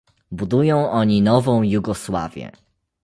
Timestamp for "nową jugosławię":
1.21-2.51